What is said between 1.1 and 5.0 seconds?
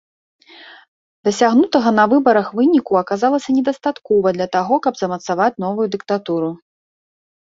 Дасягнутага на выбарах выніку аказалася недастаткова для таго, каб